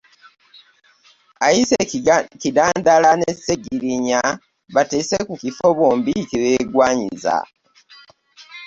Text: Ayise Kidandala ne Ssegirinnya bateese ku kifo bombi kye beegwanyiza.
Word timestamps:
Ayise 1.45 1.75
Kidandala 2.41 3.11
ne 3.19 3.29
Ssegirinnya 3.35 4.21
bateese 4.75 5.17
ku 5.27 5.33
kifo 5.41 5.67
bombi 5.77 6.13
kye 6.29 6.37
beegwanyiza. 6.43 7.35